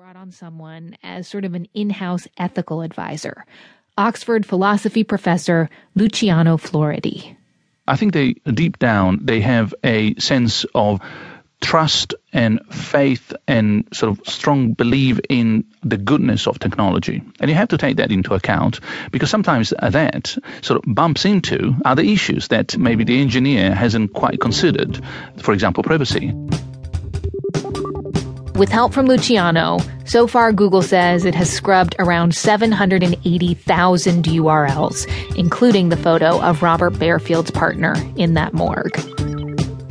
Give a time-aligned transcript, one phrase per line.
[0.00, 3.44] brought on someone as sort of an in house ethical advisor
[3.98, 7.36] Oxford philosophy professor Luciano Floridi.
[7.86, 11.02] I think they, deep down, they have a sense of
[11.60, 17.22] trust and faith and sort of strong belief in the goodness of technology.
[17.38, 18.80] And you have to take that into account
[19.10, 24.40] because sometimes that sort of bumps into other issues that maybe the engineer hasn't quite
[24.40, 24.98] considered,
[25.42, 26.32] for example, privacy.
[28.60, 35.88] With help from Luciano, so far Google says it has scrubbed around 780,000 URLs, including
[35.88, 38.92] the photo of Robert Barefield's partner in that morgue.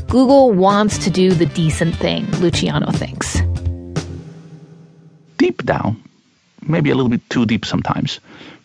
[0.07, 3.41] Google wants to do the decent thing, Luciano thinks.
[5.37, 5.99] Deep down,
[6.61, 8.19] maybe a little bit too deep sometimes,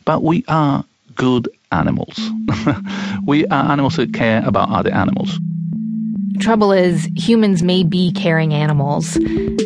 [0.05, 2.21] but we are good animals.
[3.27, 5.39] we are animals that care about other animals.
[6.45, 9.17] Trouble is, humans may be caring animals,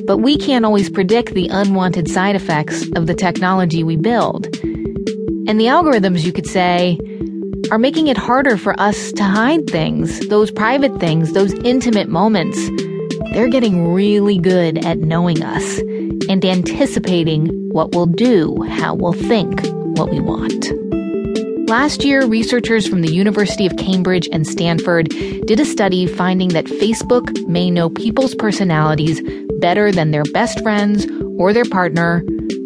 [0.06, 4.46] but we can't always predict the unwanted side effects of the technology we build.
[5.48, 6.96] And the algorithms, you could say,
[7.72, 12.56] are making it harder for us to hide things, those private things, those intimate moments.
[13.32, 15.80] They're getting really good at knowing us
[16.28, 19.66] and anticipating what we'll do, how we'll think,
[19.98, 20.87] what we want.
[21.68, 26.64] Last year, researchers from the University of Cambridge and Stanford did a study finding that
[26.64, 29.20] Facebook may know people's personalities
[29.60, 32.24] better than their best friends or their partner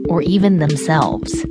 [0.08, 1.44] or even themselves.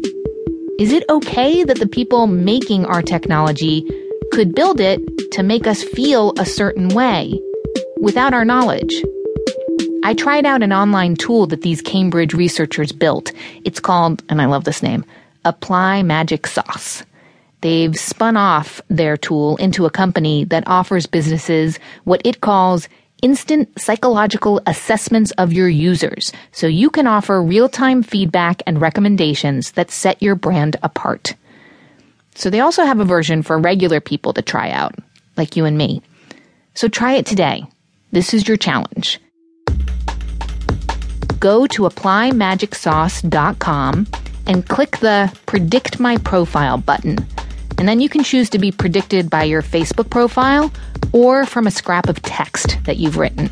[0.79, 3.85] Is it okay that the people making our technology
[4.31, 5.01] could build it
[5.33, 7.37] to make us feel a certain way
[7.99, 9.03] without our knowledge?
[10.05, 13.33] I tried out an online tool that these Cambridge researchers built.
[13.65, 15.03] It's called, and I love this name,
[15.43, 17.03] Apply Magic Sauce.
[17.61, 22.89] They've spun off their tool into a company that offers businesses what it calls
[23.21, 29.91] instant psychological assessments of your users so you can offer real-time feedback and recommendations that
[29.91, 31.35] set your brand apart.
[32.33, 34.95] So they also have a version for regular people to try out,
[35.37, 36.01] like you and me.
[36.73, 37.63] So try it today.
[38.11, 39.19] This is your challenge.
[41.39, 44.07] Go to applymagicsauce.com
[44.47, 47.19] and click the Predict My Profile button
[47.81, 50.71] and then you can choose to be predicted by your Facebook profile
[51.13, 53.49] or from a scrap of text that you've written.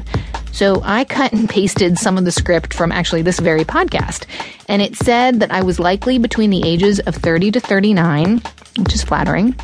[0.52, 4.28] So I cut and pasted some of the script from actually this very podcast.
[4.68, 8.40] And it said that I was likely between the ages of 30 to 39,
[8.78, 9.56] which is flattering.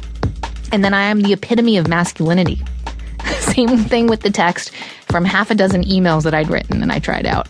[0.71, 2.59] And then I am the epitome of masculinity.
[3.37, 4.71] Same thing with the text
[5.11, 7.47] from half a dozen emails that I'd written and I tried out.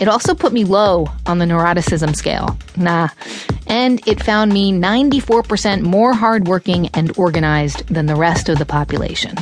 [0.00, 2.56] It also put me low on the neuroticism scale.
[2.78, 3.08] Nah.
[3.76, 9.36] And it found me 94% more hardworking and organized than the rest of the population.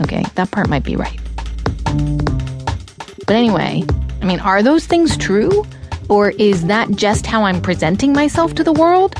[0.00, 1.18] Okay, that part might be right.
[3.26, 3.82] But anyway,
[4.20, 5.66] I mean, are those things true?
[6.08, 9.18] Or is that just how I'm presenting myself to the world?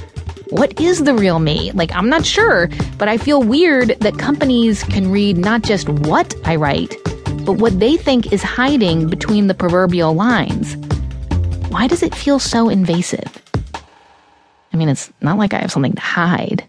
[0.50, 1.72] What is the real me?
[1.72, 2.68] Like, I'm not sure,
[2.98, 6.94] but I feel weird that companies can read not just what I write,
[7.44, 10.76] but what they think is hiding between the proverbial lines.
[11.72, 13.41] Why does it feel so invasive?
[14.72, 16.66] I mean, it's not like I have something to hide.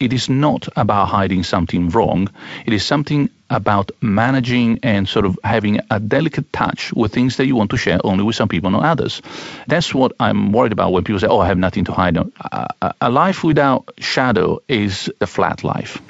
[0.00, 2.30] It is not about hiding something wrong.
[2.64, 7.46] It is something about managing and sort of having a delicate touch with things that
[7.46, 9.20] you want to share only with some people, not others.
[9.66, 12.16] That's what I'm worried about when people say, oh, I have nothing to hide.
[12.16, 16.00] A, a life without shadow is a flat life.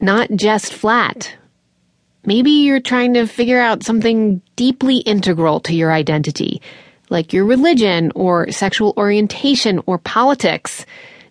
[0.00, 1.36] Not just flat.
[2.24, 6.62] Maybe you're trying to figure out something deeply integral to your identity,
[7.10, 10.84] like your religion or sexual orientation or politics.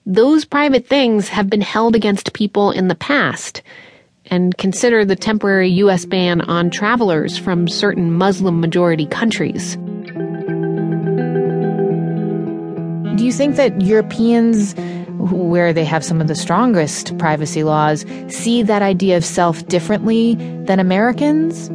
[0.06, 3.62] Those private things have been held against people in the past.
[4.30, 6.06] And consider the temporary U.S.
[6.06, 9.78] ban on travelers from certain Muslim majority countries.
[13.16, 14.76] Do you think that Europeans
[15.32, 20.36] where they have some of the strongest privacy laws, see that idea of self differently
[20.66, 21.70] than Americans?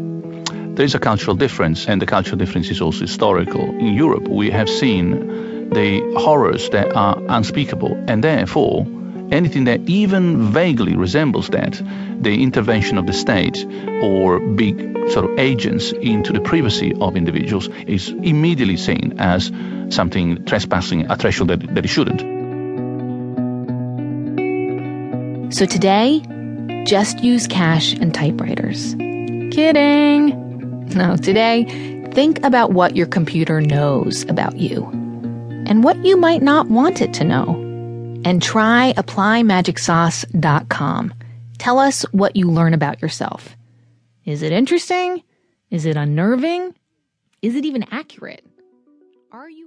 [0.74, 3.62] There is a cultural difference, and the cultural difference is also historical.
[3.62, 8.86] In Europe, we have seen the horrors that are unspeakable, and therefore,
[9.30, 11.80] anything that even vaguely resembles that,
[12.22, 13.66] the intervention of the state
[14.02, 19.52] or big sort of agents into the privacy of individuals, is immediately seen as
[19.90, 22.22] something trespassing a threshold that, that it shouldn't.
[25.52, 26.22] So today,
[26.86, 28.94] just use cash and typewriters.
[29.54, 30.41] Kidding!
[30.94, 31.64] No, today,
[32.12, 34.84] think about what your computer knows about you
[35.66, 37.54] and what you might not want it to know.
[38.24, 41.14] And try applymagicsauce.com.
[41.58, 43.56] Tell us what you learn about yourself.
[44.24, 45.22] Is it interesting?
[45.70, 46.74] Is it unnerving?
[47.40, 48.44] Is it even accurate?
[49.32, 49.60] Are you